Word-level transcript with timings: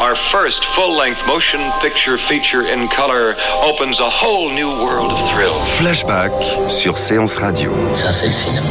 Our 0.00 0.16
first 0.32 0.64
full-length 0.74 1.26
motion 1.26 1.60
picture 1.82 2.16
feature 2.16 2.62
in 2.62 2.88
color 2.88 3.34
opens 3.62 4.00
a 4.00 4.08
whole 4.08 4.50
new 4.50 4.70
world 4.82 5.12
of 5.12 5.18
thrill. 5.30 5.52
Flashback 5.76 6.32
sur 6.70 6.96
Séance 6.96 7.36
Radio. 7.36 7.70
Ça, 7.94 8.10
c'est 8.10 8.28
le 8.28 8.32
cinéma. 8.32 8.66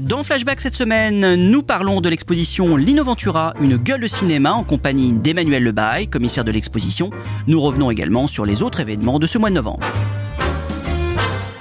Dans 0.00 0.24
Flashback 0.24 0.62
cette 0.62 0.74
semaine, 0.74 1.34
nous 1.34 1.62
parlons 1.62 2.00
de 2.00 2.08
l'exposition 2.08 2.74
Lino 2.74 3.04
Ventura, 3.04 3.52
une 3.60 3.76
gueule 3.76 4.00
de 4.00 4.08
cinéma 4.08 4.52
en 4.52 4.64
compagnie 4.64 5.12
d'Emmanuel 5.12 5.62
Lebaille, 5.62 6.08
commissaire 6.08 6.44
de 6.44 6.52
l'exposition. 6.52 7.10
Nous 7.46 7.60
revenons 7.60 7.90
également 7.90 8.28
sur 8.28 8.46
les 8.46 8.62
autres 8.62 8.80
événements 8.80 9.18
de 9.18 9.26
ce 9.26 9.36
mois 9.36 9.50
de 9.50 9.56
novembre. 9.56 9.86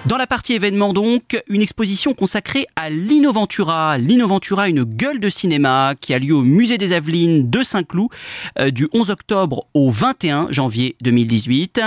Dans 0.08 0.17
la 0.17 0.28
partie 0.28 0.53
événement 0.53 0.94
donc, 0.94 1.42
une 1.50 1.64
exposition 1.64 2.14
consacrée 2.14 2.67
à 2.75 2.92
Lino 2.92 3.31
Ventura. 3.31 3.98
Lino 3.98 4.28
Ventura, 4.28 4.70
une 4.70 4.84
gueule 4.84 5.20
de 5.20 5.30
cinéma 5.30 5.95
qui 6.00 6.14
a 6.14 6.20
lieu 6.20 6.36
au 6.36 6.44
musée 6.44 6.78
des 6.78 6.94
Avelines 6.94 7.50
de 7.50 7.64
Saint-Cloud 7.64 8.09
euh, 8.59 8.70
du 8.70 8.88
11 8.94 9.09
octobre 9.09 9.66
au 9.73 9.89
21 9.89 10.52
janvier 10.52 10.95
2018. 11.02 11.81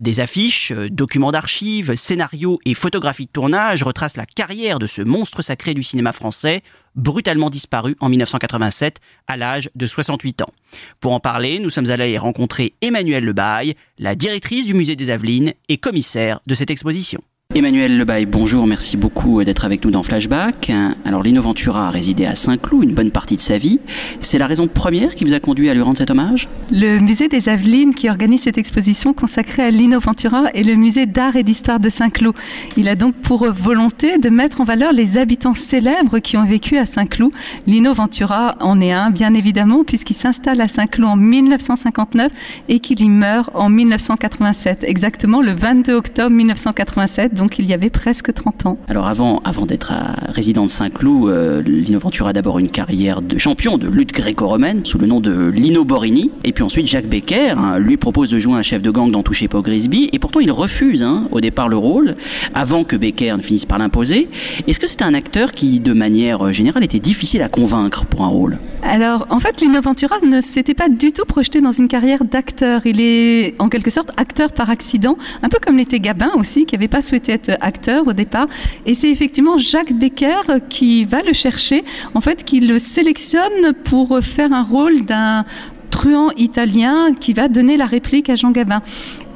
Des 0.00 0.20
affiches, 0.20 0.70
euh, 0.72 0.90
documents 0.90 1.32
d'archives, 1.32 1.94
scénarios 1.94 2.58
et 2.66 2.74
photographies 2.74 3.24
de 3.24 3.30
tournage 3.30 3.82
retracent 3.82 4.18
la 4.18 4.26
carrière 4.26 4.78
de 4.78 4.86
ce 4.86 5.00
monstre 5.00 5.40
sacré 5.40 5.72
du 5.72 5.82
cinéma 5.82 6.12
français, 6.12 6.62
brutalement 6.94 7.48
disparu 7.48 7.96
en 8.00 8.10
1987 8.10 9.00
à 9.28 9.38
l'âge 9.38 9.70
de 9.74 9.86
68 9.86 10.42
ans. 10.42 10.52
Pour 11.00 11.12
en 11.12 11.20
parler, 11.20 11.58
nous 11.58 11.70
sommes 11.70 11.90
allés 11.90 12.18
rencontrer 12.18 12.74
Emmanuel 12.82 13.24
Lebaille, 13.24 13.76
la 13.96 14.14
directrice 14.14 14.66
du 14.66 14.74
musée 14.74 14.94
des 14.94 15.08
Avelines 15.08 15.54
et 15.70 15.78
commissaire 15.78 16.40
de 16.46 16.54
cette 16.54 16.70
exposition. 16.70 17.22
Emmanuel 17.54 17.98
Lebaille, 17.98 18.24
bonjour, 18.24 18.66
merci 18.66 18.96
beaucoup 18.96 19.44
d'être 19.44 19.66
avec 19.66 19.84
nous 19.84 19.90
dans 19.90 20.02
Flashback. 20.02 20.72
Alors 21.04 21.22
Lino 21.22 21.42
Ventura 21.42 21.88
a 21.88 21.90
résidé 21.90 22.24
à 22.24 22.34
Saint-Cloud 22.34 22.82
une 22.82 22.94
bonne 22.94 23.10
partie 23.10 23.36
de 23.36 23.42
sa 23.42 23.58
vie. 23.58 23.78
C'est 24.20 24.38
la 24.38 24.46
raison 24.46 24.68
première 24.68 25.14
qui 25.14 25.24
vous 25.24 25.34
a 25.34 25.40
conduit 25.40 25.68
à 25.68 25.74
lui 25.74 25.82
rendre 25.82 25.98
cet 25.98 26.10
hommage? 26.10 26.48
Le 26.70 26.98
musée 26.98 27.28
des 27.28 27.50
Avelines 27.50 27.94
qui 27.94 28.08
organise 28.08 28.44
cette 28.44 28.56
exposition 28.56 29.12
consacrée 29.12 29.64
à 29.64 29.70
Lino 29.70 30.00
Ventura 30.00 30.44
est 30.54 30.62
le 30.62 30.76
musée 30.76 31.04
d'art 31.04 31.36
et 31.36 31.42
d'histoire 31.42 31.78
de 31.78 31.90
Saint-Cloud. 31.90 32.34
Il 32.78 32.88
a 32.88 32.94
donc 32.94 33.16
pour 33.16 33.44
volonté 33.52 34.16
de 34.16 34.30
mettre 34.30 34.62
en 34.62 34.64
valeur 34.64 34.94
les 34.94 35.18
habitants 35.18 35.54
célèbres 35.54 36.20
qui 36.20 36.38
ont 36.38 36.46
vécu 36.46 36.78
à 36.78 36.86
Saint-Cloud. 36.86 37.32
Lino 37.66 37.92
Ventura 37.92 38.56
en 38.60 38.80
est 38.80 38.92
un, 38.92 39.10
bien 39.10 39.34
évidemment, 39.34 39.84
puisqu'il 39.84 40.14
s'installe 40.14 40.62
à 40.62 40.68
Saint-Cloud 40.68 41.06
en 41.06 41.16
1959 41.16 42.32
et 42.70 42.80
qu'il 42.80 43.02
y 43.02 43.10
meurt 43.10 43.50
en 43.52 43.68
1987, 43.68 44.84
exactement 44.88 45.42
le 45.42 45.52
22 45.52 45.92
octobre 45.92 46.30
1987 46.30 47.41
donc 47.42 47.58
il 47.58 47.66
y 47.66 47.72
avait 47.72 47.90
presque 47.90 48.32
30 48.32 48.66
ans. 48.66 48.78
Alors 48.86 49.08
avant, 49.08 49.40
avant 49.44 49.66
d'être 49.66 49.92
résident 50.28 50.62
de 50.62 50.70
Saint-Cloud, 50.70 51.28
euh, 51.28 51.60
Lino 51.60 51.98
Ventura 51.98 52.30
a 52.30 52.32
d'abord 52.32 52.60
une 52.60 52.70
carrière 52.70 53.20
de 53.20 53.36
champion 53.36 53.78
de 53.78 53.88
lutte 53.88 54.12
gréco-romaine 54.12 54.84
sous 54.84 54.96
le 54.96 55.08
nom 55.08 55.18
de 55.18 55.48
Lino 55.48 55.84
Borini. 55.84 56.30
Et 56.44 56.52
puis 56.52 56.62
ensuite, 56.62 56.86
Jacques 56.86 57.08
Becker 57.08 57.54
hein, 57.58 57.78
lui 57.78 57.96
propose 57.96 58.30
de 58.30 58.38
jouer 58.38 58.54
un 58.54 58.62
chef 58.62 58.80
de 58.80 58.92
gang 58.92 59.10
dans 59.10 59.24
Touché 59.24 59.48
pas 59.48 59.60
Grisby. 59.60 60.08
Et 60.12 60.20
pourtant, 60.20 60.38
il 60.38 60.52
refuse 60.52 61.02
hein, 61.02 61.26
au 61.32 61.40
départ 61.40 61.68
le 61.68 61.76
rôle, 61.76 62.14
avant 62.54 62.84
que 62.84 62.94
Becker 62.94 63.36
ne 63.36 63.42
finisse 63.42 63.66
par 63.66 63.78
l'imposer. 63.78 64.28
Est-ce 64.68 64.78
que 64.78 64.86
c'était 64.86 65.02
un 65.02 65.14
acteur 65.14 65.50
qui, 65.50 65.80
de 65.80 65.92
manière 65.92 66.52
générale, 66.52 66.84
était 66.84 67.00
difficile 67.00 67.42
à 67.42 67.48
convaincre 67.48 68.06
pour 68.06 68.22
un 68.22 68.28
rôle? 68.28 68.58
Alors, 68.82 69.26
en 69.30 69.38
fait, 69.38 69.60
Lino 69.60 69.80
Ventura 69.80 70.16
ne 70.22 70.40
s'était 70.40 70.74
pas 70.74 70.88
du 70.88 71.12
tout 71.12 71.24
projeté 71.24 71.60
dans 71.60 71.72
une 71.72 71.88
carrière 71.88 72.24
d'acteur. 72.24 72.84
Il 72.84 73.00
est, 73.00 73.54
en 73.60 73.68
quelque 73.68 73.90
sorte, 73.90 74.10
acteur 74.16 74.52
par 74.52 74.70
accident, 74.70 75.16
un 75.42 75.48
peu 75.48 75.58
comme 75.64 75.76
l'était 75.76 76.00
Gabin 76.00 76.30
aussi, 76.34 76.66
qui 76.66 76.74
n'avait 76.74 76.88
pas 76.88 77.00
souhaité 77.00 77.32
être 77.32 77.56
acteur 77.60 78.06
au 78.08 78.12
départ. 78.12 78.46
Et 78.84 78.94
c'est 78.94 79.10
effectivement 79.10 79.56
Jacques 79.56 79.92
Becker 79.92 80.60
qui 80.68 81.04
va 81.04 81.22
le 81.22 81.32
chercher, 81.32 81.84
en 82.14 82.20
fait, 82.20 82.44
qui 82.44 82.60
le 82.60 82.78
sélectionne 82.78 83.72
pour 83.84 84.18
faire 84.20 84.52
un 84.52 84.62
rôle 84.62 85.02
d'un 85.02 85.44
truand 85.90 86.30
italien 86.36 87.14
qui 87.14 87.34
va 87.34 87.48
donner 87.48 87.76
la 87.76 87.86
réplique 87.86 88.28
à 88.30 88.34
Jean 88.34 88.50
Gabin. 88.50 88.82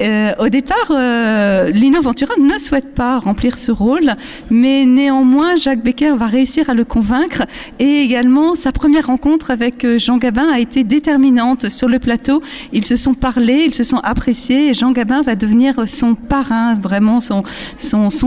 Euh, 0.02 0.32
au 0.38 0.48
départ, 0.48 0.90
euh, 0.90 1.70
Lino 1.70 2.00
Ventura 2.00 2.34
ne 2.38 2.58
souhaite 2.58 2.94
pas 2.94 3.18
remplir 3.18 3.56
ce 3.56 3.72
rôle, 3.72 4.12
mais 4.50 4.84
néanmoins, 4.84 5.56
Jacques 5.56 5.82
Becker 5.82 6.14
va 6.16 6.26
réussir 6.26 6.68
à 6.68 6.74
le 6.74 6.84
convaincre. 6.84 7.42
Et 7.78 8.02
également, 8.02 8.54
sa 8.54 8.72
première 8.72 9.06
rencontre 9.06 9.50
avec 9.50 9.84
euh, 9.84 9.98
Jean 9.98 10.18
Gabin 10.18 10.48
a 10.52 10.60
été 10.60 10.84
déterminante 10.84 11.68
sur 11.70 11.88
le 11.88 11.98
plateau. 11.98 12.42
Ils 12.72 12.84
se 12.84 12.96
sont 12.96 13.14
parlé, 13.14 13.64
ils 13.66 13.74
se 13.74 13.84
sont 13.84 13.98
appréciés, 13.98 14.70
et 14.70 14.74
Jean 14.74 14.92
Gabin 14.92 15.22
va 15.22 15.34
devenir 15.34 15.88
son 15.88 16.14
parrain, 16.14 16.74
vraiment 16.74 17.20
son, 17.20 17.44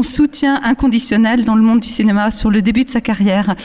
soutien 0.01 0.59
inconditionnel 0.63 1.45
dans 1.45 1.55
le 1.55 1.61
monde 1.61 1.81
du 1.81 1.89
cinéma 1.89 2.31
sur 2.31 2.49
le 2.49 2.61
début 2.61 2.83
de 2.83 2.89
sa 2.89 3.01
carrière. 3.01 3.55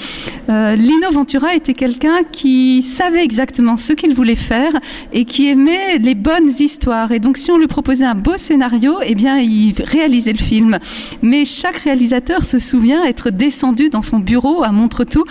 Lino 0.49 1.11
Ventura 1.13 1.55
était 1.55 1.75
quelqu'un 1.75 2.23
qui 2.31 2.83
savait 2.83 3.25
exactement 3.25 3.77
ce 3.77 3.93
qu'il 3.93 4.15
voulait 4.15 4.35
faire 4.35 4.73
et 5.13 5.25
qui 5.25 5.49
aimait 5.49 5.99
les 5.99 6.15
bonnes 6.15 6.51
histoires. 6.59 7.13
Et 7.13 7.19
donc, 7.19 7.37
si 7.37 7.51
on 7.51 7.59
lui 7.59 7.67
proposait 7.67 7.94
un 8.03 8.15
beau 8.15 8.37
scénario, 8.37 8.97
eh 9.05 9.15
bien, 9.15 9.39
il 9.39 9.75
réalisait 9.79 10.33
le 10.33 10.39
film. 10.39 10.79
Mais 11.23 11.45
chaque 11.45 11.77
réalisateur 11.77 12.43
se 12.43 12.59
souvient 12.59 13.05
être 13.05 13.31
descendu 13.31 13.91
dans 13.91 14.03
son 14.03 14.19
bureau 14.19 14.65
à 14.65 14.73
Montretout, 14.73 15.25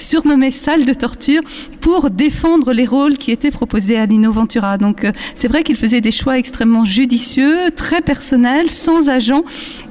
surnommé 0.00 0.50
salle 0.50 0.84
de 0.84 0.94
torture, 0.94 1.42
pour 1.80 2.10
défendre 2.10 2.72
les 2.72 2.86
rôles 2.86 3.16
qui 3.16 3.30
étaient 3.30 3.50
proposés 3.50 3.98
à 3.98 4.06
Lino 4.06 4.30
Ventura. 4.30 4.78
Donc, 4.78 5.04
euh, 5.04 5.12
c'est 5.34 5.48
vrai 5.48 5.62
qu'il 5.62 5.76
faisait 5.76 6.00
des 6.00 6.10
choix 6.10 6.38
extrêmement 6.38 6.84
judicieux, 6.84 7.70
très 7.74 8.00
personnels, 8.02 8.70
sans 8.70 9.08
agent. 9.08 9.42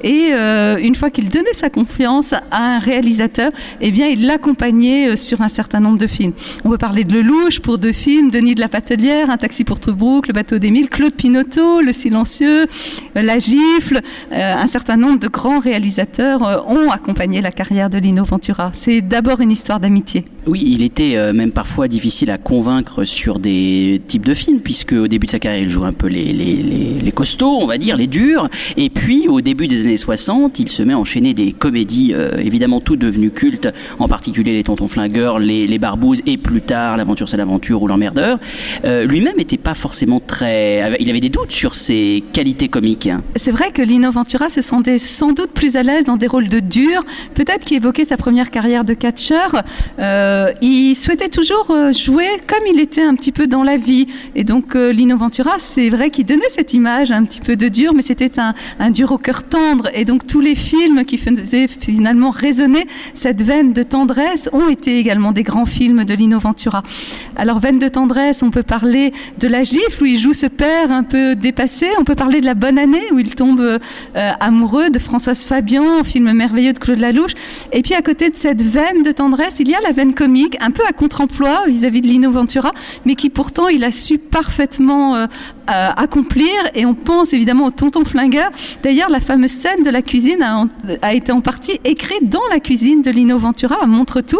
Et 0.03 0.29
euh, 0.31 0.77
une 0.77 0.95
fois 0.95 1.09
qu'il 1.09 1.29
donnait 1.29 1.53
sa 1.53 1.69
confiance 1.69 2.33
à 2.33 2.75
un 2.75 2.79
réalisateur, 2.79 3.51
eh 3.81 3.91
bien, 3.91 4.07
il 4.07 4.25
l'accompagnait 4.25 5.09
euh, 5.09 5.15
sur 5.15 5.41
un 5.41 5.49
certain 5.49 5.79
nombre 5.79 5.97
de 5.97 6.07
films. 6.07 6.33
On 6.63 6.69
peut 6.69 6.77
parler 6.77 7.03
de 7.03 7.13
Lelouch 7.13 7.59
pour 7.59 7.79
deux 7.79 7.91
films, 7.91 8.29
Denis 8.29 8.55
de 8.55 8.61
la 8.61 8.69
Patelière, 8.69 9.29
Un 9.29 9.37
taxi 9.37 9.63
pour 9.63 9.79
Tobruk, 9.79 10.27
Le 10.27 10.33
bateau 10.33 10.59
d'Émile, 10.59 10.89
Claude 10.89 11.13
Pinotto, 11.13 11.81
Le 11.81 11.93
silencieux, 11.93 12.67
La 13.15 13.39
gifle. 13.39 14.01
Un 14.31 14.67
certain 14.67 14.97
nombre 14.97 15.19
de 15.19 15.27
grands 15.27 15.59
réalisateurs 15.59 16.65
ont 16.67 16.91
accompagné 16.91 17.41
la 17.41 17.51
carrière 17.51 17.89
de 17.89 17.97
Lino 17.97 18.23
Ventura. 18.23 18.71
C'est 18.73 19.01
d'abord 19.01 19.41
une 19.41 19.51
histoire 19.51 19.79
d'amitié. 19.79 19.98
Oui, 20.47 20.63
il 20.65 20.81
était 20.83 21.15
euh, 21.15 21.33
même 21.33 21.51
parfois 21.51 21.87
difficile 21.87 22.31
à 22.31 22.37
convaincre 22.37 23.03
sur 23.03 23.39
des 23.39 24.01
types 24.07 24.25
de 24.25 24.33
films, 24.33 24.61
puisque 24.61 24.93
au 24.93 25.07
début 25.07 25.25
de 25.27 25.31
sa 25.31 25.39
carrière, 25.39 25.61
il 25.61 25.69
joue 25.69 25.85
un 25.85 25.93
peu 25.93 26.07
les, 26.07 26.33
les, 26.33 26.55
les, 26.55 26.99
les 27.01 27.11
costauds, 27.11 27.59
on 27.61 27.67
va 27.67 27.77
dire, 27.77 27.97
les 27.97 28.07
durs. 28.07 28.49
Et 28.77 28.89
puis, 28.89 29.27
au 29.27 29.41
début 29.41 29.67
des 29.67 29.85
années 29.85 29.97
60, 29.97 30.59
il 30.59 30.69
se 30.69 30.81
met 30.81 30.93
à 30.93 30.97
enchaîner 30.97 31.33
des 31.33 31.51
comédies, 31.51 32.13
euh, 32.13 32.37
évidemment 32.37 32.81
toutes 32.81 32.99
devenues 32.99 33.31
cultes, 33.31 33.69
en 33.99 34.07
particulier 34.07 34.53
les 34.53 34.63
Tontons 34.63 34.87
Flingueurs, 34.87 35.39
les, 35.39 35.67
les 35.67 35.77
Barbouzes, 35.77 36.21
et 36.25 36.37
plus 36.37 36.61
tard, 36.61 36.97
L'aventure 36.97 37.29
c'est 37.29 37.37
l'aventure 37.37 37.81
ou 37.81 37.87
L'emmerdeur. 37.87 38.39
Euh, 38.85 39.05
Lui-même 39.05 39.37
n'était 39.37 39.57
pas 39.57 39.73
forcément 39.73 40.19
très... 40.19 40.97
Il 40.99 41.09
avait 41.09 41.19
des 41.19 41.29
doutes 41.29 41.51
sur 41.51 41.75
ses 41.75 42.23
qualités 42.33 42.69
comiques. 42.69 43.09
C'est 43.35 43.51
vrai 43.51 43.71
que 43.71 43.81
Lino 43.81 44.11
Ventura 44.11 44.49
se 44.49 44.61
sentait 44.61 44.99
sans 44.99 45.33
doute 45.33 45.51
plus 45.51 45.75
à 45.75 45.83
l'aise 45.83 46.05
dans 46.05 46.17
des 46.17 46.27
rôles 46.27 46.49
de 46.49 46.59
dur, 46.59 47.01
peut-être 47.35 47.65
qu'il 47.65 47.77
évoquait 47.77 48.05
sa 48.05 48.17
première 48.17 48.49
carrière 48.49 48.83
de 48.83 48.93
catcheur, 48.93 49.63
euh, 49.97 50.51
il 50.61 50.95
souhaitait 50.95 51.29
toujours 51.29 51.71
euh, 51.71 51.91
jouer 51.91 52.27
comme 52.47 52.65
il 52.71 52.79
était 52.79 53.01
un 53.01 53.15
petit 53.15 53.31
peu 53.31 53.47
dans 53.47 53.63
la 53.63 53.77
vie. 53.77 54.07
Et 54.35 54.43
donc 54.43 54.75
euh, 54.75 54.91
Lino 54.91 55.17
Ventura, 55.17 55.57
c'est 55.59 55.89
vrai 55.89 56.09
qu'il 56.09 56.25
donnait 56.25 56.49
cette 56.49 56.73
image 56.73 57.11
un 57.11 57.23
petit 57.23 57.41
peu 57.41 57.55
de 57.55 57.67
dur, 57.67 57.93
mais 57.93 58.01
c'était 58.01 58.39
un, 58.39 58.91
dur 58.91 59.11
au 59.11 59.17
cœur 59.17 59.43
tendre. 59.43 59.89
Et 59.93 60.05
donc 60.05 60.27
tous 60.27 60.41
les 60.41 60.55
films 60.55 61.05
qui 61.05 61.17
faisaient 61.17 61.67
finalement 61.67 62.29
résonner 62.29 62.87
cette 63.13 63.41
veine 63.41 63.73
de 63.73 63.83
tendresse 63.83 64.49
ont 64.53 64.69
été 64.69 64.97
également 64.97 65.31
des 65.31 65.43
grands 65.43 65.65
films 65.65 66.05
de 66.05 66.13
Lino 66.13 66.39
Ventura. 66.39 66.83
Alors 67.35 67.59
veine 67.59 67.79
de 67.79 67.87
tendresse, 67.87 68.43
on 68.43 68.51
peut 68.51 68.63
parler 68.63 69.13
de 69.39 69.47
La 69.47 69.63
Gifle 69.63 70.03
où 70.03 70.05
il 70.05 70.17
joue 70.17 70.33
ce 70.33 70.45
père 70.45 70.91
un 70.91 71.03
peu 71.03 71.35
dépassé. 71.35 71.87
On 71.99 72.03
peut 72.03 72.15
parler 72.15 72.41
de 72.41 72.45
La 72.45 72.53
Bonne 72.53 72.77
Année 72.77 73.03
où 73.11 73.19
il 73.19 73.35
tombe 73.35 73.79
amoureux 74.15 74.89
de 74.89 74.99
Françoise 74.99 75.43
Fabian, 75.43 76.03
film 76.03 76.31
merveilleux 76.33 76.73
de 76.73 76.79
Claude 76.79 76.99
Lalouche. 76.99 77.33
Et 77.71 77.81
puis 77.81 77.93
à 77.93 78.01
côté 78.01 78.29
de 78.29 78.35
cette 78.35 78.61
veine 78.61 79.03
de 79.03 79.11
tendresse, 79.11 79.59
il 79.59 79.68
y 79.69 79.75
a 79.75 79.81
la 79.81 79.91
veine 79.91 80.13
comique, 80.13 80.57
un 80.61 80.71
peu 80.71 80.83
à 80.87 80.93
contre-emploi 80.93 81.65
vis-à-vis 81.67 82.01
de 82.01 82.07
Lino 82.07 82.31
Ventura, 82.31 82.71
mais 83.05 83.15
qui 83.15 83.29
pourtant 83.29 83.67
il 83.67 83.83
a 83.83 83.91
su 83.91 84.17
parfaitement 84.17 85.15
euh, 85.15 85.27
euh, 85.69 85.89
accomplir. 85.95 86.49
Et 86.73 86.85
on 86.85 86.95
pense 86.95 87.31
évidemment 87.33 87.65
au 87.65 87.71
tonton 87.71 88.03
flingueur. 88.03 88.49
D'ailleurs, 88.81 89.09
la 89.09 89.19
fameuse 89.19 89.51
scène 89.51 89.83
de 89.83 89.91
la 89.91 90.01
cuisine 90.01 90.41
a, 91.01 91.13
été 91.13 91.31
en 91.31 91.41
partie 91.41 91.79
écrite 91.85 92.27
dans 92.27 92.41
la 92.49 92.59
cuisine 92.59 93.03
de 93.03 93.11
Lino 93.11 93.37
Ventura, 93.37 93.77
à 93.79 93.85
Montre-tout. 93.85 94.39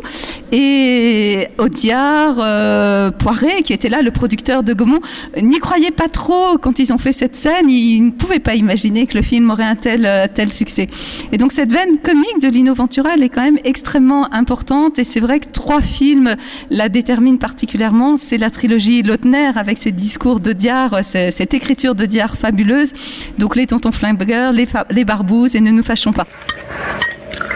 Et 0.52 1.48
Audiard, 1.60 2.38
euh, 2.40 3.12
Poiré, 3.12 3.62
qui 3.64 3.74
était 3.74 3.90
là, 3.90 4.02
le 4.02 4.10
producteur 4.10 4.64
de 4.64 4.74
Gaumont, 4.74 5.02
n'y 5.40 5.60
croyait 5.60 5.92
pas 5.92 6.08
trop 6.08 6.58
quand 6.58 6.80
ils 6.80 6.92
ont 6.94 6.98
fait 6.98 7.12
cette 7.12 7.36
scène. 7.36 7.70
Ils 7.70 8.06
ne 8.06 8.12
pouvaient 8.12 8.40
pas 8.40 8.56
imaginer 8.56 9.06
que 9.06 9.16
le 9.16 9.22
film 9.22 9.52
aurait 9.52 9.66
un 9.66 9.76
tel, 9.76 10.06
euh, 10.08 10.28
succès. 10.50 10.88
Et 11.32 11.38
donc 11.38 11.52
cette 11.52 11.72
veine 11.72 12.00
comique 12.00 12.42
de 12.42 12.48
Lino 12.48 12.74
Ventura, 12.74 13.12
elle 13.14 13.24
est 13.24 13.30
quand 13.30 13.44
même 13.44 13.60
extrêmement 13.66 14.34
importante. 14.34 14.98
Vrai 15.20 15.40
que 15.40 15.50
trois 15.50 15.82
films 15.82 16.36
la 16.70 16.90
déterminent 16.90 17.38
particulièrement. 17.38 18.18
C'est 18.18 18.38
la 18.38 18.50
trilogie 18.50 19.04
Lautner 19.04 19.52
avec 19.56 19.78
ses 19.78 19.92
discours 19.92 20.40
d'Audiard, 20.40 21.00
cette 21.04 21.54
écriture 21.54 21.96
de 21.96 22.06
Diard 22.06 22.36
fabuleuse. 22.36 22.94
Donc 23.38 23.56
les 23.56 23.68
tontons 23.68 23.92
flingueurs, 23.92 24.52
les, 24.52 24.68
les 24.90 25.06
barbouzes 25.06 25.56
et 25.56 25.62
ne 25.62 25.72
nous 25.72 25.84
fâchons 25.84 26.14
pas. 26.14 26.26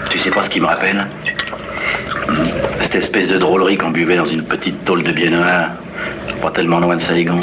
Tu 0.09 0.19
sais 0.19 0.29
pas 0.29 0.43
ce 0.43 0.49
qui 0.49 0.59
me 0.59 0.65
rappelle? 0.65 1.07
Cette 2.81 2.95
espèce 2.95 3.27
de 3.27 3.37
drôlerie 3.37 3.77
qu'on 3.77 3.91
buvait 3.91 4.15
dans 4.15 4.25
une 4.25 4.43
petite 4.43 4.85
tôle 4.85 5.03
de 5.03 5.11
biennois, 5.11 5.69
pas 6.41 6.51
tellement 6.51 6.79
loin 6.79 6.95
de 6.95 7.01
Saigon. 7.01 7.39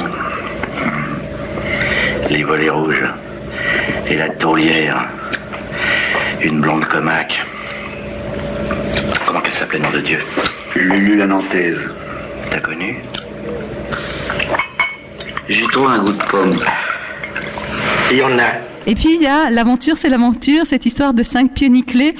Les 2.28 2.44
volets 2.44 2.70
rouges 2.70 3.04
et 4.08 4.16
la 4.16 4.28
tourlière, 4.28 5.08
une 6.42 6.60
blonde 6.60 6.84
comaque. 6.84 7.44
Comment 9.30 9.42
qu'elle 9.42 9.54
s'appelait, 9.54 9.78
nom 9.78 9.92
de 9.92 10.00
Dieu 10.00 10.18
Lulu 10.74 11.16
la 11.16 11.24
Nantaise. 11.24 11.78
T'as 12.50 12.58
connu 12.58 12.96
j'ai 15.48 15.66
trouvé 15.68 15.86
un 15.86 16.02
goût 16.02 16.12
de 16.12 16.24
pomme. 16.24 16.58
Il 18.10 18.16
y 18.16 18.22
en 18.24 18.36
a. 18.40 18.54
Et 18.86 18.96
puis 18.96 19.14
il 19.14 19.22
y 19.22 19.28
a 19.28 19.50
l'aventure, 19.50 19.96
c'est 19.96 20.08
l'aventure, 20.08 20.66
cette 20.66 20.84
histoire 20.84 21.14
de 21.14 21.22
cinq 21.22 21.54
pieds 21.54 21.68
nickelés, 21.68 22.16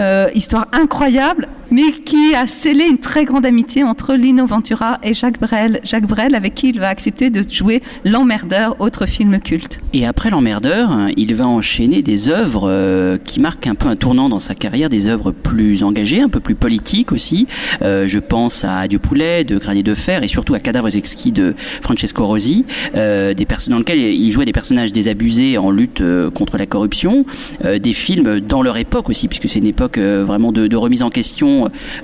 euh, 0.00 0.28
histoire 0.34 0.66
incroyable, 0.72 1.48
mais 1.70 1.92
qui 1.92 2.34
a 2.34 2.46
scellé 2.46 2.84
une 2.84 2.98
très 2.98 3.24
grande 3.24 3.46
amitié 3.46 3.84
entre 3.84 4.14
Lino 4.14 4.46
Ventura 4.46 4.98
et 5.02 5.14
Jacques 5.14 5.40
Brel. 5.40 5.80
Jacques 5.84 6.06
Brel, 6.06 6.34
avec 6.34 6.54
qui 6.54 6.70
il 6.70 6.80
va 6.80 6.88
accepter 6.88 7.30
de 7.30 7.42
jouer 7.48 7.82
L'Emmerdeur, 8.04 8.76
autre 8.80 9.06
film 9.06 9.38
culte. 9.40 9.80
Et 9.92 10.06
après 10.06 10.30
L'Emmerdeur, 10.30 10.90
il 11.16 11.34
va 11.34 11.46
enchaîner 11.46 12.02
des 12.02 12.28
œuvres 12.28 12.68
euh, 12.68 13.18
qui 13.18 13.40
marquent 13.40 13.66
un 13.66 13.74
peu 13.74 13.88
un 13.88 13.96
tournant 13.96 14.28
dans 14.28 14.38
sa 14.38 14.54
carrière, 14.54 14.88
des 14.88 15.08
œuvres 15.08 15.30
plus 15.30 15.82
engagées, 15.82 16.20
un 16.20 16.28
peu 16.28 16.40
plus 16.40 16.54
politiques 16.54 17.12
aussi. 17.12 17.46
Euh, 17.82 18.06
je 18.06 18.18
pense 18.18 18.64
à 18.64 18.78
Adieu 18.78 18.98
Poulet 18.98 19.44
de 19.44 19.58
Granier 19.58 19.82
de 19.82 19.94
Fer 19.94 20.22
et 20.22 20.28
surtout 20.28 20.54
à 20.54 20.60
Cadavres 20.60 20.96
exquis 20.96 21.32
de 21.32 21.54
Francesco 21.80 22.24
Rosi, 22.24 22.64
euh, 22.96 23.34
dans 23.68 23.78
lesquels 23.78 23.98
il 23.98 24.30
jouait 24.30 24.44
des 24.44 24.52
personnages 24.52 24.92
désabusés 24.92 25.58
en 25.58 25.70
lutte 25.70 26.02
contre 26.34 26.56
la 26.56 26.66
corruption, 26.66 27.24
des 27.62 27.92
films 27.92 28.40
dans 28.40 28.62
leur 28.62 28.76
époque 28.76 29.08
aussi, 29.08 29.28
puisque 29.28 29.48
c'est 29.48 29.58
une 29.58 29.66
époque 29.66 29.98
vraiment 29.98 30.52
de 30.52 30.76
remise 30.76 31.02
en 31.02 31.10
question 31.10 31.59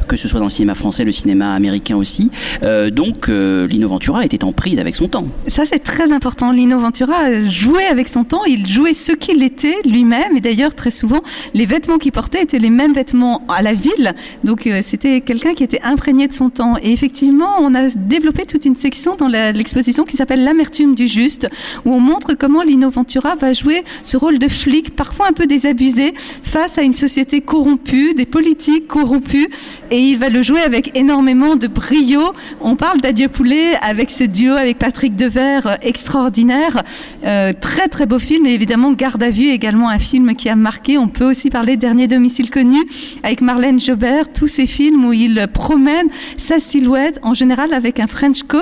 que 0.09 0.17
ce 0.17 0.29
soit 0.29 0.39
dans 0.39 0.47
le 0.47 0.51
cinéma 0.51 0.75
français, 0.75 1.05
le 1.05 1.13
cinéma 1.13 1.55
américain 1.55 1.97
aussi. 1.97 2.31
Euh, 2.63 2.91
donc 2.91 3.29
euh, 3.29 3.67
Lino 3.67 3.89
Ventura 3.89 4.25
était 4.25 4.45
en 4.45 4.53
prise 4.53 4.79
avec 4.79 4.97
son 4.97 5.09
temps. 5.09 5.27
Ça 5.47 5.65
c'est 5.67 5.79
très 5.79 6.13
important. 6.13 6.53
Lino 6.53 6.79
Ventura 6.79 7.49
jouait 7.49 7.87
avec 7.87 8.09
son 8.09 8.25
temps, 8.25 8.45
il 8.45 8.67
jouait 8.67 8.95
ce 8.95 9.13
qu'il 9.13 9.43
était 9.43 9.77
lui-même 9.85 10.37
et 10.37 10.41
d'ailleurs 10.41 10.75
très 10.75 10.91
souvent 10.91 11.21
les 11.55 11.67
vêtements 11.67 11.99
qu'il 11.99 12.13
portait 12.13 12.43
étaient 12.43 12.59
les 12.59 12.71
mêmes 12.71 12.93
vêtements 12.93 13.43
à 13.49 13.63
la 13.63 13.75
ville. 13.75 14.15
Donc 14.45 14.67
euh, 14.67 14.81
c'était 14.83 15.21
quelqu'un 15.21 15.55
qui 15.55 15.65
était 15.65 15.83
imprégné 15.83 16.29
de 16.29 16.35
son 16.35 16.51
temps. 16.51 16.75
Et 16.83 16.93
effectivement, 16.93 17.57
on 17.61 17.75
a 17.75 17.89
développé 17.89 18.47
toute 18.47 18.65
une 18.65 18.77
section 18.77 19.17
dans 19.17 19.29
l'exposition 19.29 20.05
qui 20.05 20.17
s'appelle 20.17 20.45
L'amertume 20.45 20.95
du 20.95 21.09
juste, 21.09 21.49
où 21.85 21.93
on 21.93 22.01
montre 22.01 22.35
comment 22.35 22.63
Lino 22.63 22.91
Ventura 22.91 23.35
va 23.35 23.53
jouer 23.53 23.83
ce 24.03 24.17
rôle 24.17 24.39
de 24.39 24.49
flic, 24.49 24.95
parfois 24.95 25.29
un 25.29 25.33
peu 25.33 25.47
désabusé, 25.47 26.15
face 26.43 26.79
à 26.79 26.83
une 26.83 26.95
société 26.95 27.41
corrompue, 27.41 28.15
des 28.15 28.27
politiques 28.27 28.87
corrompus 28.87 29.46
et 29.91 29.99
il 29.99 30.17
va 30.19 30.29
le 30.29 30.43
jouer 30.43 30.61
avec 30.61 30.97
énormément 30.97 31.57
de 31.57 31.67
brio. 31.67 32.33
On 32.61 32.77
parle 32.77 33.01
d'Adieu 33.01 33.29
Poulet 33.29 33.77
avec 33.83 34.11
ce 34.11 34.25
duo 34.25 34.55
avec 34.55 34.79
Patrick 34.79 35.17
Devers 35.17 35.67
euh, 35.67 35.77
extraordinaire. 35.83 36.83
Euh, 37.25 37.53
très 37.59 37.89
très 37.89 38.07
beau 38.07 38.19
film 38.19 38.47
et 38.47 38.53
évidemment 38.53 38.93
Garde 38.93 39.23
à 39.23 39.31
vue 39.31 39.49
également 39.49 39.89
un 39.89 39.99
film 39.99 40.35
qui 40.35 40.49
a 40.49 40.57
marqué. 40.57 40.99
On 40.99 41.09
peut 41.09 41.25
aussi 41.25 41.51
parler 41.51 41.77
Dernier 41.77 42.07
domicile 42.07 42.51
connu 42.51 42.79
avec 43.23 43.41
Marlène 43.41 43.79
Jobert. 43.79 44.33
Tous 44.33 44.49
ces 44.49 44.67
films 44.67 45.05
où 45.05 45.13
il 45.13 45.47
promène 45.53 46.09
sa 46.37 46.59
silhouette 46.59 47.19
en 47.23 47.35
général 47.35 47.73
avec 47.73 48.01
un 48.01 48.07
French 48.07 48.43
coat 48.43 48.61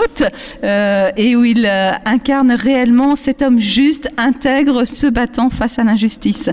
euh, 0.62 1.10
et 1.16 1.36
où 1.36 1.44
il 1.44 1.70
incarne 2.04 2.52
réellement 2.52 3.16
cet 3.16 3.42
homme 3.42 3.58
juste, 3.58 4.08
intègre, 4.16 4.84
se 4.84 5.06
battant 5.06 5.50
face 5.50 5.78
à 5.78 5.84
l'injustice. 5.84 6.50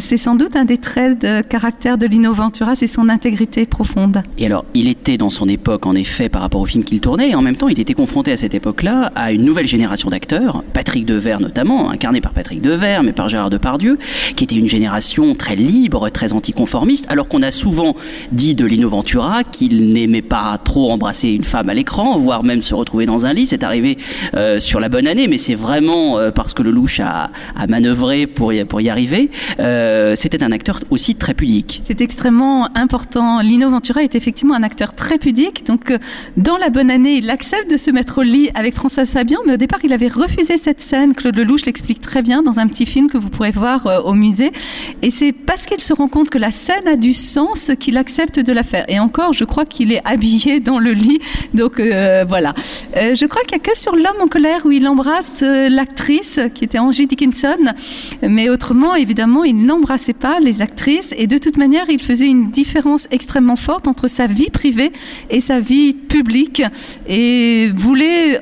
C'est 0.00 0.16
sans 0.16 0.34
doute 0.34 0.56
un 0.56 0.64
des 0.64 0.78
traits 0.78 1.20
de 1.20 1.40
caractère 1.42 1.98
de 1.98 2.06
Lino 2.06 2.32
Ventura, 2.32 2.76
c'est 2.76 2.86
son 2.86 3.08
intégrité 3.08 3.57
profonde. 3.66 4.22
Et 4.38 4.46
alors, 4.46 4.64
il 4.74 4.88
était 4.88 5.16
dans 5.16 5.30
son 5.30 5.46
époque, 5.48 5.86
en 5.86 5.94
effet, 5.94 6.28
par 6.28 6.42
rapport 6.42 6.60
au 6.60 6.66
film 6.66 6.84
qu'il 6.84 7.00
tournait, 7.00 7.30
et 7.30 7.34
en 7.34 7.42
même 7.42 7.56
temps, 7.56 7.68
il 7.68 7.80
était 7.80 7.94
confronté 7.94 8.32
à 8.32 8.36
cette 8.36 8.54
époque-là 8.54 9.12
à 9.14 9.32
une 9.32 9.44
nouvelle 9.44 9.66
génération 9.66 10.10
d'acteurs, 10.10 10.62
Patrick 10.72 11.04
Devers 11.06 11.40
notamment, 11.40 11.90
incarné 11.90 12.20
par 12.20 12.32
Patrick 12.32 12.62
Devers, 12.62 13.02
mais 13.02 13.12
par 13.12 13.28
Gérard 13.28 13.50
Depardieu, 13.50 13.98
qui 14.36 14.44
était 14.44 14.56
une 14.56 14.68
génération 14.68 15.34
très 15.34 15.56
libre, 15.56 16.08
très 16.10 16.32
anticonformiste, 16.32 17.06
alors 17.08 17.28
qu'on 17.28 17.42
a 17.42 17.50
souvent 17.50 17.94
dit 18.32 18.54
de 18.54 18.64
Lino 18.64 18.88
Ventura 18.88 19.44
qu'il 19.44 19.92
n'aimait 19.92 20.22
pas 20.22 20.58
trop 20.62 20.90
embrasser 20.90 21.28
une 21.30 21.44
femme 21.44 21.68
à 21.68 21.74
l'écran, 21.74 22.18
voire 22.18 22.44
même 22.44 22.62
se 22.62 22.74
retrouver 22.74 23.06
dans 23.06 23.26
un 23.26 23.32
lit. 23.32 23.46
C'est 23.46 23.62
arrivé 23.62 23.98
euh, 24.34 24.60
sur 24.60 24.80
la 24.80 24.88
bonne 24.88 25.06
année, 25.06 25.28
mais 25.28 25.38
c'est 25.38 25.54
vraiment 25.54 26.18
euh, 26.18 26.30
parce 26.30 26.54
que 26.54 26.62
le 26.62 26.70
louche 26.70 27.00
a, 27.00 27.30
a 27.56 27.66
manœuvré 27.66 28.26
pour 28.26 28.52
y, 28.52 28.64
pour 28.64 28.80
y 28.80 28.88
arriver. 28.88 29.30
Euh, 29.60 30.14
C'était 30.16 30.42
un 30.42 30.52
acteur 30.52 30.80
aussi 30.90 31.14
très 31.14 31.34
pudique. 31.34 31.82
C'est 31.84 32.00
extrêmement 32.00 32.68
important. 32.76 33.40
Lino 33.48 33.70
Ventura 33.70 34.02
est 34.02 34.14
effectivement 34.14 34.54
un 34.54 34.62
acteur 34.62 34.94
très 34.94 35.16
pudique. 35.16 35.64
Donc, 35.64 35.90
euh, 35.90 35.98
dans 36.36 36.58
la 36.58 36.68
bonne 36.68 36.90
année, 36.90 37.14
il 37.16 37.30
accepte 37.30 37.70
de 37.70 37.78
se 37.78 37.90
mettre 37.90 38.18
au 38.18 38.22
lit 38.22 38.50
avec 38.54 38.74
Françoise 38.74 39.10
Fabian, 39.10 39.38
mais 39.46 39.54
au 39.54 39.56
départ, 39.56 39.80
il 39.84 39.92
avait 39.94 40.08
refusé 40.08 40.58
cette 40.58 40.80
scène. 40.82 41.14
Claude 41.14 41.34
Lelouch 41.34 41.64
l'explique 41.64 42.00
très 42.00 42.20
bien 42.20 42.42
dans 42.42 42.58
un 42.58 42.66
petit 42.66 42.84
film 42.84 43.08
que 43.08 43.16
vous 43.16 43.30
pourrez 43.30 43.50
voir 43.50 43.86
euh, 43.86 44.00
au 44.00 44.12
musée. 44.12 44.52
Et 45.00 45.10
c'est 45.10 45.32
parce 45.32 45.64
qu'il 45.64 45.80
se 45.80 45.94
rend 45.94 46.08
compte 46.08 46.28
que 46.28 46.36
la 46.36 46.50
scène 46.50 46.86
a 46.86 46.96
du 46.96 47.14
sens 47.14 47.70
qu'il 47.80 47.96
accepte 47.96 48.38
de 48.38 48.52
la 48.52 48.62
faire. 48.62 48.84
Et 48.88 49.00
encore, 49.00 49.32
je 49.32 49.44
crois 49.44 49.64
qu'il 49.64 49.92
est 49.92 50.02
habillé 50.04 50.60
dans 50.60 50.78
le 50.78 50.92
lit. 50.92 51.18
Donc, 51.54 51.80
euh, 51.80 52.26
voilà. 52.28 52.54
Je 52.94 53.24
crois 53.24 53.42
qu'il 53.42 53.56
n'y 53.56 53.62
a 53.62 53.72
que 53.72 53.78
sur 53.78 53.96
L'homme 53.96 54.20
en 54.20 54.28
colère 54.28 54.66
où 54.66 54.70
il 54.70 54.86
embrasse 54.86 55.42
l'actrice 55.42 56.38
qui 56.54 56.64
était 56.64 56.78
Angie 56.78 57.06
Dickinson. 57.06 57.56
Mais 58.22 58.50
autrement, 58.50 58.94
évidemment, 58.94 59.42
il 59.44 59.56
n'embrassait 59.64 60.12
pas 60.12 60.38
les 60.38 60.60
actrices. 60.60 61.14
Et 61.16 61.26
de 61.26 61.38
toute 61.38 61.56
manière, 61.56 61.88
il 61.88 62.02
faisait 62.02 62.26
une 62.26 62.50
différence 62.50 63.08
extrêmement 63.10 63.37
forte 63.56 63.88
entre 63.88 64.08
sa 64.08 64.26
vie 64.26 64.50
privée 64.50 64.92
et 65.30 65.40
sa 65.40 65.60
vie 65.60 65.92
publique 65.92 66.62
et 67.08 67.70
voulait 67.74 68.40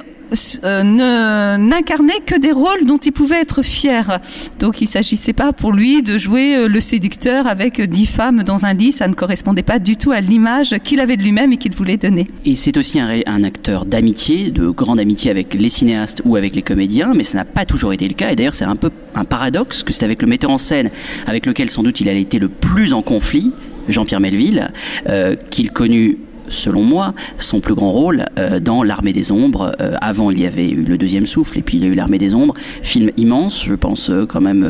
euh, 0.65 0.83
ne 0.83 2.21
que 2.26 2.38
des 2.38 2.50
rôles 2.50 2.85
dont 2.85 2.97
il 2.97 3.12
pouvait 3.12 3.41
être 3.41 3.62
fier. 3.62 4.21
Donc 4.59 4.81
il 4.81 4.88
s'agissait 4.88 5.33
pas 5.33 5.53
pour 5.53 5.73
lui 5.73 6.03
de 6.03 6.19
jouer 6.19 6.57
euh, 6.57 6.69
le 6.69 6.81
séducteur 6.81 7.47
avec 7.47 7.81
dix 7.81 8.07
femmes 8.07 8.43
dans 8.43 8.67
un 8.67 8.75
lit, 8.75 8.93
ça 8.93 9.07
ne 9.07 9.15
correspondait 9.15 9.62
pas 9.62 9.79
du 9.79 9.97
tout 9.97 10.11
à 10.11 10.21
l'image 10.21 10.76
qu'il 10.83 11.00
avait 11.00 11.17
de 11.17 11.23
lui-même 11.23 11.53
et 11.53 11.57
qu'il 11.59 11.75
voulait 11.75 11.97
donner. 11.97 12.26
Et 12.45 12.57
c'est 12.57 12.76
aussi 12.76 12.99
un, 12.99 13.21
un 13.25 13.45
acteur 13.45 13.85
d'amitié, 13.85 14.50
de 14.50 14.69
grande 14.71 14.99
amitié 14.99 15.31
avec 15.31 15.55
les 15.55 15.69
cinéastes 15.69 16.23
ou 16.25 16.37
avec 16.37 16.57
les 16.57 16.62
comédiens, 16.62 17.12
mais 17.15 17.23
ça 17.23 17.38
n'a 17.38 17.45
pas 17.45 17.65
toujours 17.65 17.93
été 17.93 18.09
le 18.09 18.15
cas. 18.15 18.31
Et 18.31 18.37
d'ailleurs 18.37 18.55
c'est 18.55 18.65
un 18.65 18.76
peu 18.76 18.91
un 19.15 19.25
paradoxe 19.25 19.85
que 19.85 19.93
c'est 19.93 20.05
avec 20.05 20.23
le 20.23 20.29
metteur 20.29 20.50
en 20.50 20.59
scène 20.59 20.91
avec 21.26 21.47
lequel 21.47 21.71
sans 21.71 21.83
doute 21.85 22.00
il 22.00 22.09
a 22.09 22.12
été 22.12 22.38
le 22.38 22.49
plus 22.49 22.95
en 22.95 23.03
conflit, 23.03 23.53
Jean-Pierre 23.88 24.21
Melville, 24.21 24.69
euh, 25.09 25.37
qu'il 25.50 25.71
connut 25.71 26.19
selon 26.49 26.83
moi, 26.83 27.15
son 27.38 27.61
plus 27.61 27.75
grand 27.75 27.91
rôle 27.91 28.26
euh, 28.38 28.61
dans 28.61 28.83
L'Armée 28.83 29.12
des 29.12 29.33
Ombres. 29.33 29.75
Euh, 29.81 29.95
avant, 30.00 30.31
il 30.31 30.41
y 30.41 30.47
avait 30.47 30.71
eu 30.71 30.85
Le 30.85 30.99
Deuxième 30.99 31.26
Souffle, 31.26 31.59
et 31.59 31.62
puis 31.62 31.79
il 31.79 31.85
y 31.85 31.87
a 31.87 31.88
eu 31.88 31.95
L'Armée 31.95 32.19
des 32.19 32.35
Ombres. 32.35 32.55
Film 32.83 33.11
immense, 33.17 33.65
je 33.65 33.75
pense, 33.75 34.11
euh, 34.11 34.26
quand 34.26 34.41
même, 34.41 34.69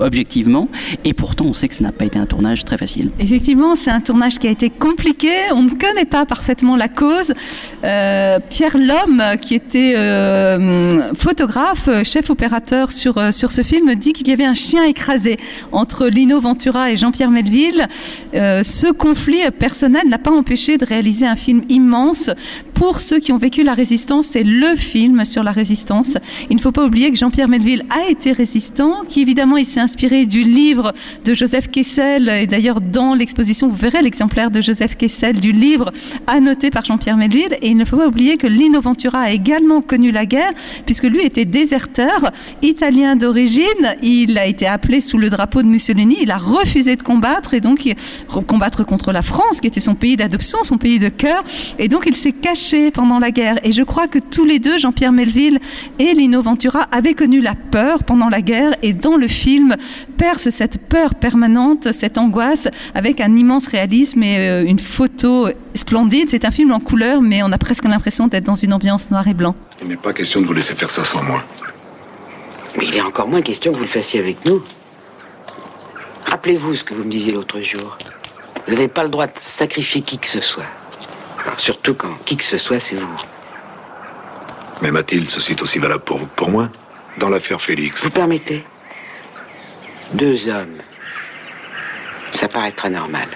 objectivement. 0.00 0.68
Et 1.04 1.12
pourtant, 1.12 1.46
on 1.46 1.52
sait 1.52 1.68
que 1.68 1.74
ce 1.74 1.82
n'a 1.82 1.92
pas 1.92 2.04
été 2.04 2.18
un 2.18 2.26
tournage 2.26 2.64
très 2.64 2.78
facile. 2.78 3.10
Effectivement, 3.18 3.76
c'est 3.76 3.90
un 3.90 4.00
tournage 4.00 4.34
qui 4.34 4.46
a 4.46 4.50
été 4.50 4.70
compliqué. 4.70 5.30
On 5.54 5.62
ne 5.62 5.70
connaît 5.70 6.04
pas 6.04 6.26
parfaitement 6.26 6.76
la 6.76 6.88
cause. 6.88 7.32
Pierre 7.82 8.76
Lhomme, 8.76 9.22
qui 9.40 9.54
était 9.54 9.94
photographe, 11.14 11.88
chef 12.04 12.30
opérateur 12.30 12.90
sur, 12.90 13.32
sur 13.32 13.52
ce 13.52 13.62
film, 13.62 13.94
dit 13.94 14.12
qu'il 14.12 14.28
y 14.28 14.32
avait 14.32 14.44
un 14.44 14.54
chien 14.54 14.84
écrasé 14.84 15.36
entre 15.72 16.06
Lino 16.06 16.40
Ventura 16.40 16.90
et 16.90 16.96
Jean-Pierre 16.96 17.30
Melville. 17.30 17.86
Ce 18.32 18.92
conflit 18.92 19.42
personnel 19.58 20.08
n'a 20.08 20.18
pas 20.18 20.32
empêché 20.32 20.78
de 20.78 20.84
réaliser 20.84 21.11
un 21.20 21.36
film 21.36 21.64
immense. 21.68 22.34
Pour 22.82 23.00
ceux 23.00 23.20
qui 23.20 23.30
ont 23.30 23.38
vécu 23.38 23.62
la 23.62 23.74
résistance, 23.74 24.26
c'est 24.26 24.42
le 24.42 24.74
film 24.74 25.24
sur 25.24 25.44
la 25.44 25.52
résistance. 25.52 26.18
Il 26.50 26.56
ne 26.56 26.60
faut 26.60 26.72
pas 26.72 26.84
oublier 26.84 27.12
que 27.12 27.16
Jean-Pierre 27.16 27.46
Melville 27.46 27.84
a 27.90 28.10
été 28.10 28.32
résistant, 28.32 29.04
qui 29.08 29.20
évidemment 29.20 29.56
il 29.56 29.64
s'est 29.64 29.78
inspiré 29.78 30.26
du 30.26 30.42
livre 30.42 30.92
de 31.24 31.32
Joseph 31.32 31.70
Kessel. 31.70 32.28
Et 32.28 32.48
d'ailleurs, 32.48 32.80
dans 32.80 33.14
l'exposition, 33.14 33.68
vous 33.68 33.76
verrez 33.76 34.02
l'exemplaire 34.02 34.50
de 34.50 34.60
Joseph 34.60 34.96
Kessel 34.96 35.38
du 35.38 35.52
livre 35.52 35.92
annoté 36.26 36.72
par 36.72 36.84
Jean-Pierre 36.84 37.16
Melville. 37.16 37.56
Et 37.62 37.68
il 37.68 37.76
ne 37.76 37.84
faut 37.84 37.96
pas 37.96 38.08
oublier 38.08 38.36
que 38.36 38.48
Lino 38.48 38.80
Ventura 38.80 39.20
a 39.20 39.30
également 39.30 39.80
connu 39.80 40.10
la 40.10 40.26
guerre, 40.26 40.50
puisque 40.84 41.04
lui 41.04 41.20
était 41.20 41.44
déserteur, 41.44 42.32
italien 42.62 43.14
d'origine. 43.14 43.62
Il 44.02 44.36
a 44.36 44.46
été 44.46 44.66
appelé 44.66 45.00
sous 45.00 45.18
le 45.18 45.30
drapeau 45.30 45.62
de 45.62 45.68
Mussolini. 45.68 46.16
Il 46.20 46.32
a 46.32 46.36
refusé 46.38 46.96
de 46.96 47.04
combattre 47.04 47.54
et 47.54 47.60
donc 47.60 47.88
combattre 48.48 48.82
contre 48.84 49.12
la 49.12 49.22
France, 49.22 49.60
qui 49.60 49.68
était 49.68 49.78
son 49.78 49.94
pays 49.94 50.16
d'adoption, 50.16 50.58
son 50.64 50.78
pays 50.78 50.98
de 50.98 51.10
cœur. 51.10 51.44
Et 51.78 51.86
donc 51.86 52.06
il 52.08 52.16
s'est 52.16 52.32
caché 52.32 52.71
pendant 52.92 53.18
la 53.18 53.30
guerre. 53.30 53.58
Et 53.64 53.72
je 53.72 53.82
crois 53.82 54.08
que 54.08 54.18
tous 54.18 54.44
les 54.44 54.58
deux, 54.58 54.78
Jean-Pierre 54.78 55.12
Melville 55.12 55.58
et 55.98 56.14
Lino 56.14 56.40
Ventura, 56.40 56.88
avaient 56.90 57.14
connu 57.14 57.40
la 57.40 57.54
peur 57.54 58.04
pendant 58.04 58.28
la 58.28 58.40
guerre. 58.40 58.74
Et 58.82 58.92
dans 58.92 59.16
le 59.16 59.28
film, 59.28 59.76
perce 60.16 60.48
cette 60.50 60.78
peur 60.78 61.14
permanente, 61.14 61.92
cette 61.92 62.18
angoisse, 62.18 62.68
avec 62.94 63.20
un 63.20 63.36
immense 63.36 63.66
réalisme 63.66 64.22
et 64.22 64.38
euh, 64.38 64.64
une 64.66 64.78
photo 64.78 65.48
splendide. 65.74 66.30
C'est 66.30 66.44
un 66.44 66.50
film 66.50 66.72
en 66.72 66.80
couleur, 66.80 67.20
mais 67.20 67.42
on 67.42 67.52
a 67.52 67.58
presque 67.58 67.84
l'impression 67.84 68.26
d'être 68.26 68.44
dans 68.44 68.54
une 68.54 68.72
ambiance 68.72 69.10
noir 69.10 69.26
et 69.28 69.34
blanc. 69.34 69.54
Il 69.82 69.88
n'est 69.88 69.96
pas 69.96 70.12
question 70.12 70.40
de 70.40 70.46
vous 70.46 70.54
laisser 70.54 70.74
faire 70.74 70.90
ça 70.90 71.04
sans 71.04 71.22
moi. 71.22 71.44
Mais 72.78 72.86
il 72.86 72.96
est 72.96 73.02
encore 73.02 73.28
moins 73.28 73.42
question 73.42 73.72
que 73.72 73.76
vous 73.76 73.82
le 73.82 73.88
fassiez 73.88 74.20
avec 74.20 74.44
nous. 74.46 74.62
Rappelez-vous 76.26 76.74
ce 76.74 76.84
que 76.84 76.94
vous 76.94 77.04
me 77.04 77.10
disiez 77.10 77.32
l'autre 77.32 77.60
jour. 77.60 77.98
Vous 78.66 78.72
n'avez 78.72 78.88
pas 78.88 79.04
le 79.04 79.10
droit 79.10 79.26
de 79.26 79.38
sacrifier 79.38 80.00
qui 80.00 80.18
que 80.18 80.28
ce 80.28 80.40
soit. 80.40 80.64
Surtout 81.58 81.94
quand 81.94 82.16
qui 82.24 82.36
que 82.36 82.44
ce 82.44 82.58
soit, 82.58 82.80
c'est 82.80 82.96
vous. 82.96 83.20
Mais 84.80 84.90
Mathilde, 84.90 85.28
ceci 85.28 85.52
est 85.52 85.62
aussi 85.62 85.78
valable 85.78 86.04
pour 86.04 86.18
vous 86.18 86.26
que 86.26 86.34
pour 86.34 86.50
moi. 86.50 86.68
Dans 87.18 87.28
l'affaire 87.28 87.60
Félix. 87.60 88.02
Vous 88.02 88.10
permettez 88.10 88.64
Deux 90.14 90.48
hommes. 90.48 90.78
Ça 92.32 92.48
paraîtra 92.48 92.88
normal. 92.88 93.28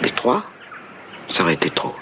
Mais 0.00 0.08
trois 0.08 0.44
Ça 1.28 1.42
aurait 1.42 1.54
été 1.54 1.68
trop. 1.70 1.94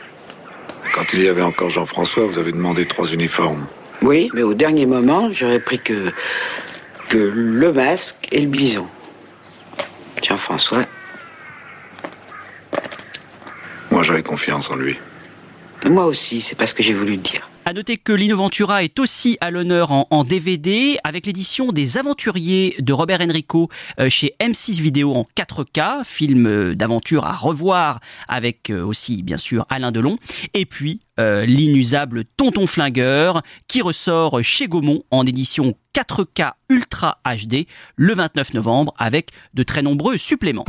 Quand 0.94 1.04
il 1.12 1.22
y 1.22 1.28
avait 1.28 1.42
encore 1.42 1.70
Jean-François, 1.70 2.26
vous 2.26 2.38
avez 2.38 2.52
demandé 2.52 2.86
trois 2.86 3.06
uniformes. 3.06 3.66
Oui, 4.02 4.30
mais 4.34 4.42
au 4.42 4.54
dernier 4.54 4.86
moment, 4.86 5.30
j'aurais 5.32 5.58
pris 5.58 5.80
que, 5.80 6.12
que 7.08 7.18
le 7.18 7.72
masque 7.72 8.28
et 8.30 8.40
le 8.40 8.46
bison. 8.46 8.86
Jean-François, 10.22 10.84
Moi, 13.98 14.04
j'avais 14.04 14.22
confiance 14.22 14.70
en 14.70 14.76
lui. 14.76 14.96
moi 15.90 16.06
aussi, 16.06 16.40
c'est 16.40 16.54
pas 16.54 16.68
ce 16.68 16.74
que 16.74 16.84
j'ai 16.84 16.94
voulu 16.94 17.16
dire. 17.16 17.50
À 17.64 17.72
noter 17.72 17.96
que 17.96 18.12
Lino 18.12 18.36
Ventura 18.36 18.84
est 18.84 18.96
aussi 19.00 19.36
à 19.40 19.50
l'honneur 19.50 19.90
en, 19.90 20.06
en 20.12 20.22
DVD 20.22 20.98
avec 21.02 21.26
l'édition 21.26 21.72
des 21.72 21.98
Aventuriers 21.98 22.76
de 22.78 22.92
Robert 22.92 23.20
Enrico 23.20 23.68
euh, 23.98 24.08
chez 24.08 24.36
M6 24.38 24.80
Vidéo 24.80 25.16
en 25.16 25.26
4K, 25.36 26.04
film 26.04 26.46
euh, 26.46 26.76
d'aventure 26.76 27.24
à 27.24 27.32
revoir 27.32 27.98
avec 28.28 28.70
euh, 28.70 28.84
aussi 28.84 29.24
bien 29.24 29.36
sûr 29.36 29.66
Alain 29.68 29.90
Delon, 29.90 30.16
et 30.54 30.64
puis 30.64 31.00
euh, 31.18 31.44
l'inusable 31.44 32.24
Tonton 32.36 32.68
Flingueur 32.68 33.42
qui 33.66 33.82
ressort 33.82 34.44
chez 34.44 34.68
Gaumont 34.68 35.02
en 35.10 35.26
édition 35.26 35.74
4K 35.96 36.52
Ultra 36.68 37.18
HD 37.26 37.66
le 37.96 38.14
29 38.14 38.54
novembre 38.54 38.94
avec 38.96 39.30
de 39.54 39.64
très 39.64 39.82
nombreux 39.82 40.18
suppléments. 40.18 40.66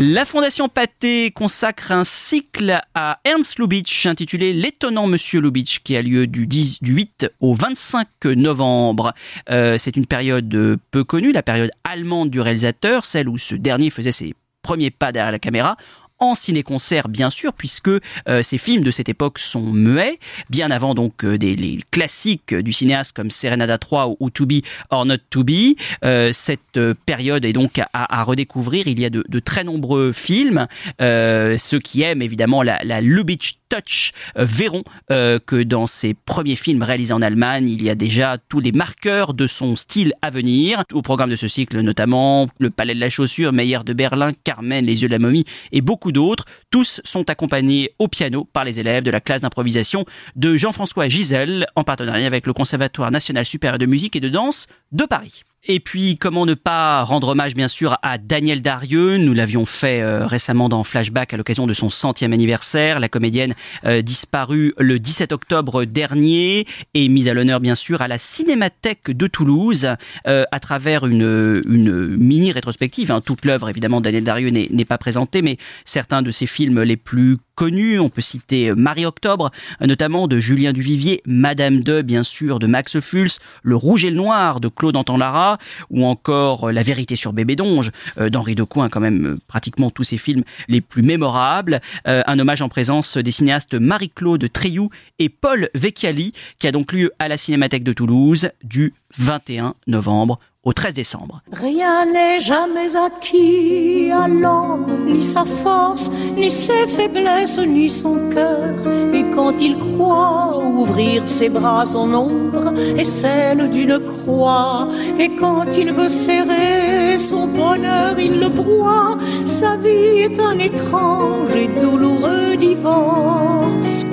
La 0.00 0.24
Fondation 0.24 0.68
Pathé 0.68 1.32
consacre 1.32 1.90
un 1.90 2.04
cycle 2.04 2.80
à 2.94 3.18
Ernst 3.24 3.58
Lubitsch 3.58 4.06
intitulé 4.06 4.52
L'étonnant 4.52 5.08
Monsieur 5.08 5.40
Lubitsch 5.40 5.80
qui 5.82 5.96
a 5.96 6.02
lieu 6.02 6.28
du, 6.28 6.46
10, 6.46 6.84
du 6.84 6.92
8 6.92 7.32
au 7.40 7.52
25 7.52 8.06
novembre. 8.36 9.12
Euh, 9.50 9.76
C'est 9.76 9.96
une 9.96 10.06
période 10.06 10.78
peu 10.92 11.02
connue, 11.02 11.32
la 11.32 11.42
période 11.42 11.72
allemande 11.82 12.30
du 12.30 12.40
réalisateur, 12.40 13.04
celle 13.04 13.28
où 13.28 13.38
ce 13.38 13.56
dernier 13.56 13.90
faisait 13.90 14.12
ses 14.12 14.36
premiers 14.62 14.92
pas 14.92 15.10
derrière 15.10 15.32
la 15.32 15.40
caméra 15.40 15.76
en 16.18 16.34
ciné-concert 16.34 17.08
bien 17.08 17.30
sûr 17.30 17.52
puisque 17.52 17.88
euh, 17.88 18.42
ces 18.42 18.58
films 18.58 18.82
de 18.82 18.90
cette 18.90 19.08
époque 19.08 19.38
sont 19.38 19.72
muets 19.72 20.18
bien 20.50 20.70
avant 20.70 20.94
donc 20.94 21.24
euh, 21.24 21.38
des 21.38 21.56
les 21.56 21.80
classiques 21.90 22.54
du 22.54 22.72
cinéaste 22.72 23.14
comme 23.14 23.30
Serenada 23.30 23.78
3 23.78 24.08
ou, 24.08 24.16
ou 24.20 24.30
To 24.30 24.46
Be 24.46 24.62
or 24.90 25.06
Not 25.06 25.18
To 25.30 25.44
Be 25.44 25.76
Euh, 26.04 26.30
cette 26.32 26.76
euh, 26.76 26.94
période 27.06 27.44
est 27.44 27.52
donc 27.52 27.78
à, 27.78 27.88
à 27.92 28.22
redécouvrir. 28.22 28.86
Il 28.86 29.00
y 29.00 29.04
a 29.04 29.10
de, 29.10 29.24
de 29.28 29.40
très 29.40 29.64
nombreux 29.64 30.12
films 30.12 30.66
Euh, 31.00 31.56
ceux 31.58 31.78
qui 31.78 32.02
aiment 32.02 32.22
évidemment 32.22 32.62
la, 32.62 32.78
la 32.84 33.00
Lubitsch 33.00 33.54
Touch 33.68 34.12
euh, 34.36 34.44
verront 34.44 34.84
euh, 35.10 35.38
que 35.38 35.62
dans 35.62 35.86
ses 35.86 36.14
premiers 36.14 36.56
films 36.56 36.82
réalisés 36.82 37.12
en 37.12 37.22
Allemagne 37.22 37.68
il 37.68 37.82
y 37.82 37.90
a 37.90 37.94
déjà 37.94 38.38
tous 38.48 38.60
les 38.60 38.72
marqueurs 38.72 39.34
de 39.34 39.46
son 39.46 39.76
style 39.76 40.12
à 40.22 40.30
venir 40.30 40.82
au 40.92 41.02
programme 41.02 41.30
de 41.30 41.36
ce 41.36 41.48
cycle 41.48 41.80
notamment 41.80 42.48
le 42.58 42.70
Palais 42.70 42.94
de 42.94 43.00
la 43.00 43.10
Chaussure 43.10 43.52
Meyer 43.52 43.80
de 43.84 43.92
Berlin 43.92 44.32
Carmen 44.44 44.84
les 44.84 45.02
yeux 45.02 45.08
de 45.08 45.12
la 45.12 45.18
momie 45.18 45.44
et 45.72 45.80
beaucoup 45.80 46.12
d'autres. 46.12 46.44
Tous 46.70 47.00
sont 47.04 47.30
accompagnés 47.30 47.92
au 47.98 48.08
piano 48.08 48.44
par 48.44 48.64
les 48.64 48.80
élèves 48.80 49.04
de 49.04 49.10
la 49.10 49.20
classe 49.20 49.42
d'improvisation 49.42 50.04
de 50.36 50.56
Jean-François 50.56 51.08
Giselle 51.08 51.66
en 51.76 51.84
partenariat 51.84 52.26
avec 52.26 52.46
le 52.46 52.52
Conservatoire 52.52 53.10
national 53.10 53.44
supérieur 53.44 53.78
de 53.78 53.86
musique 53.86 54.16
et 54.16 54.20
de 54.20 54.28
danse 54.28 54.66
de 54.92 55.04
Paris. 55.04 55.42
Et 55.64 55.80
puis, 55.80 56.16
comment 56.16 56.46
ne 56.46 56.54
pas 56.54 57.02
rendre 57.02 57.28
hommage, 57.28 57.54
bien 57.54 57.66
sûr, 57.66 57.98
à 58.02 58.16
Daniel 58.16 58.62
Darieux. 58.62 59.16
Nous 59.16 59.34
l'avions 59.34 59.66
fait 59.66 60.00
euh, 60.00 60.24
récemment 60.24 60.68
dans 60.68 60.84
Flashback 60.84 61.34
à 61.34 61.36
l'occasion 61.36 61.66
de 61.66 61.72
son 61.72 61.90
centième 61.90 62.32
anniversaire. 62.32 63.00
La 63.00 63.08
comédienne 63.08 63.54
euh, 63.84 64.00
disparue 64.00 64.72
le 64.78 65.00
17 65.00 65.32
octobre 65.32 65.84
dernier 65.84 66.64
et 66.94 67.08
mise 67.08 67.28
à 67.28 67.34
l'honneur, 67.34 67.58
bien 67.58 67.74
sûr, 67.74 68.02
à 68.02 68.08
la 68.08 68.18
Cinémathèque 68.18 69.10
de 69.10 69.26
Toulouse 69.26 69.88
euh, 70.28 70.44
à 70.52 70.60
travers 70.60 71.06
une, 71.06 71.62
une 71.68 72.06
mini 72.16 72.52
rétrospective. 72.52 73.10
Hein. 73.10 73.20
Toute 73.20 73.44
l'œuvre, 73.44 73.68
évidemment, 73.68 74.00
de 74.00 74.04
Daniel 74.04 74.24
Darieux 74.24 74.50
n'est 74.50 74.84
pas 74.84 74.98
présentée, 74.98 75.42
mais 75.42 75.58
certains 75.84 76.22
de 76.22 76.30
ses 76.30 76.46
films 76.46 76.82
les 76.82 76.96
plus 76.96 77.36
on 77.60 78.08
peut 78.08 78.20
citer 78.20 78.72
Marie-Octobre, 78.74 79.50
notamment 79.80 80.28
de 80.28 80.38
Julien 80.38 80.72
Duvivier, 80.72 81.22
Madame 81.26 81.80
de, 81.80 82.02
bien 82.02 82.22
sûr, 82.22 82.58
de 82.58 82.66
Max 82.66 83.00
Fuls, 83.00 83.30
Le 83.62 83.76
Rouge 83.76 84.04
et 84.04 84.10
le 84.10 84.16
Noir 84.16 84.60
de 84.60 84.68
Claude 84.68 84.96
Antan-Lara, 84.96 85.58
ou 85.90 86.04
encore 86.04 86.70
La 86.72 86.82
Vérité 86.82 87.16
sur 87.16 87.32
Bébé 87.32 87.56
Donge 87.56 87.90
euh, 88.18 88.30
d'Henri 88.30 88.54
Decoing, 88.54 88.88
quand 88.88 89.00
même 89.00 89.26
euh, 89.26 89.36
pratiquement 89.48 89.90
tous 89.90 90.04
ses 90.04 90.18
films 90.18 90.44
les 90.68 90.80
plus 90.80 91.02
mémorables. 91.02 91.80
Euh, 92.06 92.22
un 92.26 92.38
hommage 92.38 92.62
en 92.62 92.68
présence 92.68 93.16
des 93.16 93.30
cinéastes 93.30 93.74
Marie-Claude 93.74 94.50
Treilloux 94.52 94.90
et 95.18 95.28
Paul 95.28 95.68
Vecchiali, 95.74 96.32
qui 96.58 96.66
a 96.66 96.72
donc 96.72 96.92
lieu 96.92 97.12
à 97.18 97.28
la 97.28 97.36
Cinémathèque 97.36 97.84
de 97.84 97.92
Toulouse 97.92 98.50
du 98.62 98.92
21 99.16 99.74
novembre 99.86 100.38
au 100.68 100.72
13 100.74 100.92
décembre. 100.92 101.40
Rien 101.50 102.04
n'est 102.04 102.40
jamais 102.40 102.94
acquis 102.94 104.10
à 104.12 104.28
l'homme, 104.28 105.06
ni 105.06 105.24
sa 105.24 105.46
force, 105.46 106.10
ni 106.36 106.50
ses 106.50 106.86
faiblesses, 106.86 107.58
ni 107.58 107.88
son 107.88 108.28
cœur. 108.28 108.74
Et 109.14 109.24
quand 109.34 109.62
il 109.62 109.78
croit 109.78 110.58
ouvrir 110.62 111.22
ses 111.24 111.48
bras, 111.48 111.86
son 111.86 112.12
ombre 112.12 112.74
est 112.98 113.06
celle 113.06 113.70
d'une 113.70 113.98
croix. 113.98 114.88
Et 115.18 115.30
quand 115.36 115.74
il 115.74 115.90
veut 115.90 116.10
serrer 116.10 117.18
son 117.18 117.46
bonheur, 117.46 118.18
il 118.18 118.38
le 118.38 118.50
broie. 118.50 119.16
Sa 119.46 119.76
vie 119.76 120.18
est 120.26 120.38
un 120.38 120.58
étrange 120.58 121.56
et 121.56 121.68
douloureux 121.80 122.56
divorce. 122.56 124.04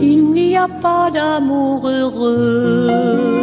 Il 0.00 0.30
n'y 0.32 0.56
a 0.56 0.68
pas 0.68 1.10
d'amour 1.10 1.86
heureux. 1.86 3.42